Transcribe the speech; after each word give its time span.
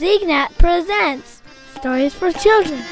SikhNet 0.00 0.56
presents 0.56 1.42
Stories 1.76 2.14
for 2.14 2.32
Children. 2.32 2.82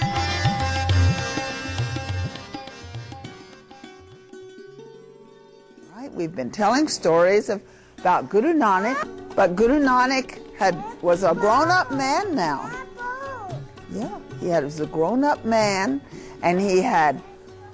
Right, 5.97 6.13
we've 6.13 6.37
been 6.37 6.51
telling 6.51 6.87
stories 6.87 7.49
of, 7.49 7.63
about 7.97 8.29
Guru 8.29 8.53
Nanak, 8.53 9.08
but 9.35 9.56
Guru 9.56 9.81
Nanak 9.81 10.38
had 10.58 10.76
was 11.01 11.24
a 11.24 11.35
grown-up 11.35 11.90
man 11.92 12.35
now. 12.35 12.71
Yeah, 13.90 14.19
he 14.38 14.49
had, 14.49 14.65
was 14.65 14.81
a 14.81 14.87
grown-up 14.87 15.47
man, 15.47 16.02
and 16.43 16.61
he 16.61 16.83
had 16.83 17.23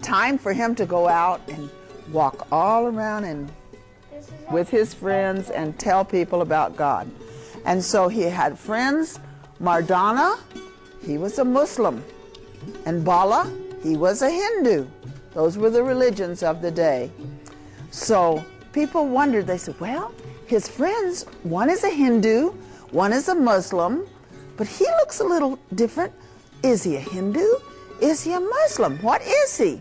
time 0.01 0.39
for 0.39 0.53
him 0.53 0.77
to 0.77 0.87
go 0.87 1.09
out 1.09 1.41
and 1.49 1.69
walk 2.13 2.47
all 2.53 2.87
around 2.87 3.25
and 3.25 3.51
with 4.53 4.69
his 4.69 4.95
friends 4.95 5.51
and 5.51 5.77
tell 5.77 6.05
people 6.05 6.41
about 6.41 6.77
God. 6.77 7.11
And 7.67 7.83
so 7.83 8.09
he 8.09 8.21
had 8.21 8.59
friends, 8.59 9.19
Mardana, 9.61 10.39
he 11.05 11.19
was 11.19 11.39
a 11.39 11.45
Muslim, 11.45 12.03
and 12.87 13.05
Bala, 13.05 13.51
he 13.83 13.97
was 13.97 14.23
a 14.23 14.31
Hindu. 14.31 14.87
Those 15.35 15.59
were 15.59 15.71
the 15.71 15.83
religions 15.83 16.43
of 16.43 16.63
the 16.63 16.71
day. 16.71 17.11
So 17.91 18.45
people 18.73 19.07
wondered, 19.07 19.47
they 19.47 19.59
said, 19.59 19.79
well, 19.81 20.13
his 20.47 20.69
friends, 20.69 21.25
one 21.43 21.71
is 21.71 21.85
a 21.85 21.91
Hindu, 21.91 22.51
one 22.91 23.13
is 23.13 23.29
a 23.29 23.35
Muslim, 23.35 24.07
but 24.57 24.67
he 24.67 24.85
looks 25.01 25.21
a 25.21 25.25
little 25.25 25.59
different. 25.75 26.13
Is 26.63 26.83
he 26.83 26.97
a 26.97 27.01
Hindu? 27.01 27.57
Is 28.01 28.23
he 28.23 28.33
a 28.33 28.41
Muslim? 28.41 28.99
What 28.99 29.23
is 29.23 29.57
he? 29.57 29.81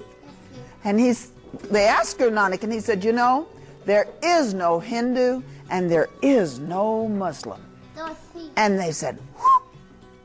And 0.84 1.00
he's, 1.00 1.32
they 1.72 1.86
asked 1.86 2.18
Guru 2.18 2.32
Nanak, 2.32 2.64
and 2.64 2.74
he 2.74 2.80
said, 2.80 3.04
you 3.04 3.14
know, 3.14 3.48
there 3.86 4.08
is 4.22 4.54
no 4.54 4.80
Hindu 4.80 5.42
and 5.70 5.90
there 5.90 6.10
is 6.22 6.60
no 6.60 7.08
Muslim. 7.08 7.62
And 8.56 8.80
they 8.80 8.92
said, 8.92 9.20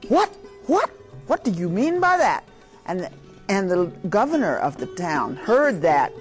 what? 0.06 0.28
What? 0.66 0.90
What 1.26 1.44
do 1.44 1.50
you 1.50 1.68
mean 1.68 2.00
by 2.00 2.16
that? 2.16 2.44
And 2.86 3.00
the, 3.00 3.10
and 3.48 3.70
the 3.70 3.86
governor 4.08 4.56
of 4.58 4.76
the 4.76 4.86
town 4.86 5.36
heard 5.36 5.82
that. 5.82 6.12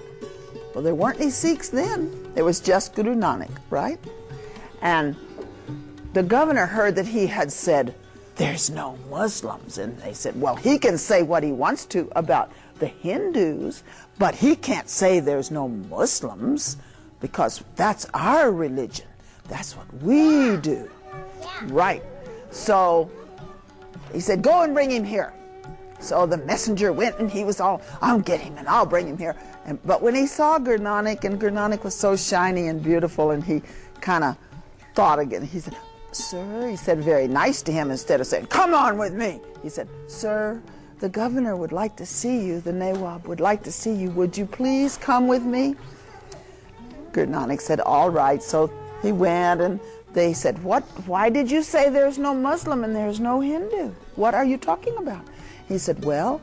Well, 0.74 0.84
there 0.84 0.94
weren't 0.94 1.20
any 1.20 1.30
Sikhs 1.30 1.68
then. 1.68 2.32
There 2.34 2.44
was 2.44 2.60
just 2.60 2.94
Guru 2.94 3.14
Nanak, 3.14 3.50
right? 3.70 3.98
And 4.82 5.16
the 6.12 6.22
governor 6.22 6.66
heard 6.66 6.94
that 6.96 7.06
he 7.06 7.26
had 7.26 7.52
said, 7.52 7.94
there's 8.36 8.70
no 8.70 8.96
Muslims. 9.10 9.78
And 9.78 9.98
they 9.98 10.12
said, 10.12 10.40
well, 10.40 10.56
he 10.56 10.78
can 10.78 10.96
say 10.98 11.22
what 11.22 11.42
he 11.42 11.52
wants 11.52 11.84
to 11.86 12.08
about 12.14 12.52
the 12.78 12.86
Hindus, 12.86 13.82
but 14.18 14.34
he 14.34 14.54
can't 14.54 14.88
say 14.88 15.20
there's 15.20 15.50
no 15.50 15.68
Muslims 15.68 16.76
because 17.20 17.64
that's 17.74 18.06
our 18.14 18.52
religion. 18.52 19.06
That's 19.48 19.76
what 19.76 19.92
we 20.02 20.56
do. 20.58 20.88
Right. 21.64 22.02
So 22.50 23.10
he 24.12 24.20
said, 24.20 24.42
Go 24.42 24.62
and 24.62 24.74
bring 24.74 24.90
him 24.90 25.04
here. 25.04 25.32
So 26.00 26.26
the 26.26 26.38
messenger 26.38 26.92
went 26.92 27.18
and 27.18 27.30
he 27.30 27.44
was 27.44 27.60
all, 27.60 27.82
I'll 28.00 28.20
get 28.20 28.40
him 28.40 28.56
and 28.56 28.68
I'll 28.68 28.86
bring 28.86 29.08
him 29.08 29.18
here. 29.18 29.36
And, 29.64 29.82
but 29.84 30.00
when 30.00 30.14
he 30.14 30.26
saw 30.26 30.58
Guru 30.58 30.84
and 30.84 31.40
Guru 31.40 31.76
was 31.82 31.94
so 31.94 32.16
shiny 32.16 32.68
and 32.68 32.82
beautiful, 32.82 33.32
and 33.32 33.42
he 33.42 33.62
kind 34.00 34.22
of 34.24 34.36
thought 34.94 35.18
again, 35.18 35.42
he 35.42 35.60
said, 35.60 35.76
Sir, 36.12 36.68
he 36.68 36.76
said 36.76 37.02
very 37.02 37.28
nice 37.28 37.62
to 37.62 37.72
him 37.72 37.90
instead 37.90 38.20
of 38.20 38.26
saying, 38.26 38.46
Come 38.46 38.74
on 38.74 38.96
with 38.96 39.12
me. 39.12 39.40
He 39.62 39.68
said, 39.68 39.88
Sir, 40.06 40.62
the 41.00 41.08
governor 41.08 41.56
would 41.56 41.72
like 41.72 41.96
to 41.96 42.06
see 42.06 42.44
you, 42.44 42.60
the 42.60 42.72
Nawab 42.72 43.26
would 43.26 43.40
like 43.40 43.62
to 43.64 43.72
see 43.72 43.92
you. 43.92 44.10
Would 44.12 44.36
you 44.36 44.46
please 44.46 44.96
come 44.96 45.28
with 45.28 45.42
me? 45.42 45.74
Guru 47.12 47.56
said, 47.58 47.80
All 47.80 48.10
right. 48.10 48.42
So 48.42 48.72
he 49.02 49.12
went 49.12 49.60
and 49.60 49.80
they 50.18 50.32
said, 50.32 50.62
What 50.62 50.82
why 51.06 51.30
did 51.30 51.50
you 51.50 51.62
say 51.62 51.88
there's 51.88 52.18
no 52.18 52.34
Muslim 52.34 52.84
and 52.84 52.94
there's 52.94 53.20
no 53.20 53.40
Hindu? 53.40 53.92
What 54.16 54.34
are 54.34 54.44
you 54.44 54.58
talking 54.58 54.96
about? 54.98 55.24
He 55.68 55.78
said, 55.78 56.04
Well, 56.04 56.40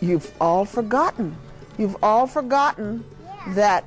you've 0.00 0.30
all 0.40 0.64
forgotten. 0.64 1.36
You've 1.78 1.96
all 2.02 2.26
forgotten 2.26 3.04
that 3.48 3.84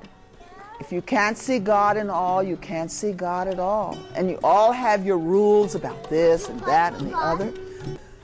if 0.79 0.91
you 0.91 1.01
can't 1.01 1.37
see 1.37 1.59
God 1.59 1.97
in 1.97 2.09
all, 2.09 2.41
you 2.41 2.57
can't 2.57 2.89
see 2.89 3.11
God 3.11 3.47
at 3.47 3.59
all. 3.59 3.97
And 4.15 4.29
you 4.31 4.39
all 4.43 4.71
have 4.71 5.05
your 5.05 5.19
rules 5.19 5.75
about 5.75 6.09
this 6.09 6.49
and 6.49 6.59
that 6.61 6.93
and 6.95 7.11
the 7.11 7.17
other. 7.17 7.53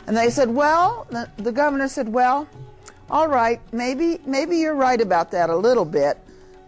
And 0.07 0.17
they 0.17 0.31
said, 0.31 0.49
Well, 0.49 1.05
the, 1.11 1.29
the 1.37 1.51
governor 1.51 1.87
said, 1.87 2.09
Well, 2.09 2.47
all 3.09 3.27
right, 3.27 3.61
maybe 3.71 4.19
maybe 4.25 4.57
you're 4.57 4.75
right 4.75 4.99
about 4.99 5.31
that 5.31 5.49
a 5.49 5.55
little 5.55 5.85
bit. 5.85 6.17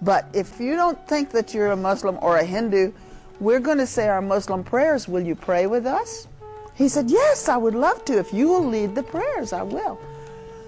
But 0.02 0.28
if 0.34 0.60
you 0.60 0.76
don't 0.76 1.00
think 1.08 1.32
that 1.32 1.54
you're 1.54 1.72
a 1.72 1.76
Muslim 1.76 2.18
or 2.22 2.38
a 2.38 2.44
Hindu, 2.46 2.94
we're 3.40 3.60
going 3.60 3.78
to 3.78 3.88
say 3.88 4.08
our 4.08 4.22
Muslim 4.22 4.64
prayers. 4.64 5.08
Will 5.08 5.22
you 5.22 5.36
pray 5.36 5.68
with 5.68 5.86
us? 5.86 6.28
He 6.76 6.88
said, 6.88 7.10
Yes, 7.10 7.50
I 7.50 7.58
would 7.58 7.76
love 7.76 8.06
to. 8.06 8.18
If 8.18 8.34
you 8.34 8.48
will 8.48 8.66
lead 8.66 8.96
the 8.96 9.04
prayers, 9.04 9.54
I 9.54 9.64
will. 9.64 10.00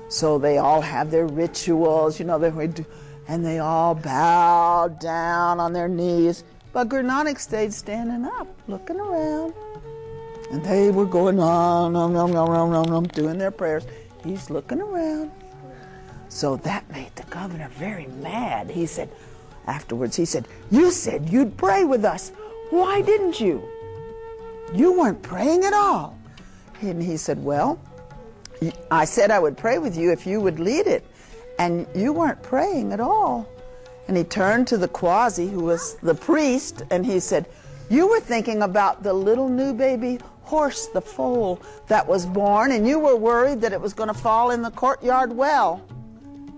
So 0.10 0.38
they 0.38 0.58
all 0.58 0.82
have 0.82 1.10
their 1.10 1.26
rituals, 1.26 2.20
you 2.20 2.26
know, 2.26 2.38
they 2.38 2.50
would, 2.50 2.86
and 3.30 3.46
they 3.46 3.60
all 3.60 3.96
bow 3.96 4.90
down 4.90 5.60
on 5.60 5.72
their 5.72 5.88
knees. 5.88 6.44
But 6.74 6.90
Guru 6.90 7.36
stayed 7.36 7.74
standing 7.74 8.26
up, 8.26 8.48
looking 8.68 9.00
around. 9.00 9.54
And 10.52 10.64
they 10.66 10.92
were 10.92 11.06
going 11.06 11.40
on, 11.40 11.96
on, 11.96 12.16
on, 12.16 12.36
on, 12.36 12.50
on, 12.50 12.74
on, 12.74 12.90
on, 12.90 13.04
doing 13.06 13.38
their 13.38 13.52
prayers. 13.52 13.86
He's 14.22 14.50
looking 14.50 14.82
around. 14.82 15.32
So 16.28 16.58
that 16.58 16.90
made 16.92 17.16
the 17.16 17.24
governor 17.24 17.70
very 17.70 18.08
mad. 18.08 18.70
He 18.70 18.86
said, 18.86 19.10
afterwards, 19.68 20.18
he 20.18 20.26
said, 20.26 20.46
You 20.70 20.92
said 20.92 21.30
you'd 21.30 21.56
pray 21.56 21.86
with 21.86 22.04
us. 22.04 22.34
Why 22.72 23.02
didn't 23.02 23.40
you? 23.40 23.62
You 24.74 24.98
weren't 24.98 25.22
praying 25.22 25.66
at 25.66 25.74
all. 25.74 26.18
And 26.82 27.04
he 27.04 27.18
said, 27.18 27.44
Well, 27.44 27.78
I 28.90 29.06
said 29.06 29.30
I 29.30 29.40
would 29.40 29.58
pray 29.58 29.78
with 29.78 29.98
you 29.98 30.12
if 30.12 30.26
you 30.26 30.40
would 30.40 30.60
lead 30.60 30.88
it. 30.88 31.06
And 31.60 31.86
you 31.94 32.14
weren't 32.14 32.42
praying 32.42 32.94
at 32.94 33.02
all. 33.02 33.48
And 34.08 34.16
he 34.16 34.24
turned 34.24 34.68
to 34.68 34.78
the 34.78 34.88
Qazi, 34.88 35.50
who 35.52 35.66
was 35.66 35.96
the 36.02 36.16
priest, 36.16 36.84
and 36.90 37.06
he 37.06 37.20
said, 37.20 37.46
You 37.90 38.08
were 38.08 38.22
thinking 38.22 38.62
about 38.62 39.04
the 39.04 39.14
little 39.14 39.50
new 39.50 39.74
baby 39.74 40.20
horse, 40.44 40.88
the 40.88 41.02
foal 41.02 41.62
that 41.88 42.08
was 42.08 42.26
born, 42.26 42.72
and 42.72 42.88
you 42.88 43.00
were 43.00 43.18
worried 43.18 43.62
that 43.62 43.74
it 43.74 43.82
was 43.82 43.94
going 43.94 44.08
to 44.08 44.14
fall 44.14 44.52
in 44.52 44.62
the 44.62 44.72
courtyard 44.72 45.34
well. 45.34 45.82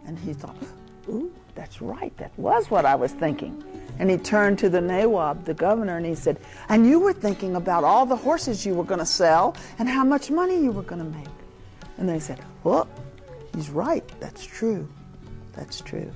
And 0.05 0.17
he 0.19 0.33
thought, 0.33 0.57
Ooh, 1.09 1.33
that's 1.55 1.81
right. 1.81 2.15
That 2.17 2.31
was 2.37 2.69
what 2.69 2.85
I 2.85 2.93
was 2.95 3.11
thinking. 3.13 3.63
And 3.99 4.09
he 4.09 4.17
turned 4.17 4.59
to 4.59 4.69
the 4.69 4.81
Nawab, 4.81 5.45
the 5.45 5.53
governor, 5.53 5.97
and 5.97 6.05
he 6.05 6.15
said, 6.15 6.37
And 6.69 6.87
you 6.87 6.99
were 6.99 7.13
thinking 7.13 7.55
about 7.55 7.83
all 7.83 8.05
the 8.05 8.15
horses 8.15 8.65
you 8.65 8.73
were 8.73 8.83
going 8.83 8.99
to 8.99 9.05
sell 9.05 9.55
and 9.79 9.87
how 9.87 10.03
much 10.03 10.31
money 10.31 10.61
you 10.61 10.71
were 10.71 10.83
going 10.83 11.03
to 11.03 11.17
make. 11.17 11.27
And 11.97 12.09
they 12.09 12.19
said, 12.19 12.39
Well, 12.63 12.87
he's 13.55 13.69
right. 13.69 14.03
That's 14.19 14.45
true. 14.45 14.87
That's 15.53 15.81
true. 15.81 16.11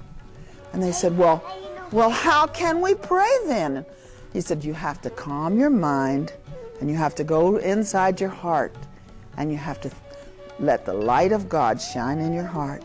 And 0.74 0.82
they 0.82 0.92
said, 0.92 1.18
Well, 1.18 1.44
well, 1.92 2.10
how 2.10 2.48
can 2.48 2.82
we 2.82 2.96
pray 2.96 3.32
then? 3.46 3.86
He 4.34 4.42
said, 4.42 4.64
You 4.64 4.74
have 4.74 5.02
to 5.04 5.10
calm 5.10 5.60
your 5.60 5.70
mind 5.70 6.34
and 6.80 6.90
you 6.90 6.96
have 6.96 7.16
to 7.16 7.24
go 7.24 7.58
inside 7.58 8.20
your 8.20 8.30
heart 8.30 8.76
and 9.38 9.52
you 9.52 9.58
have 9.58 9.80
to 9.82 9.92
let 10.60 10.86
the 10.86 10.94
light 10.94 11.32
of 11.32 11.48
God 11.48 11.80
shine 11.80 12.20
in 12.20 12.34
your 12.34 12.46
heart. 12.46 12.84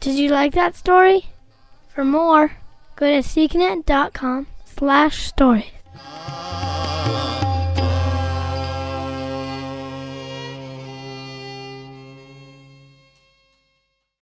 Did 0.00 0.16
you 0.16 0.30
like 0.30 0.54
that 0.54 0.76
story? 0.76 1.26
For 1.88 2.04
more, 2.04 2.52
Go 2.96 3.06
to 3.06 3.22
sikhnet.com 3.22 4.46
slash 4.64 5.26
stories. 5.26 5.70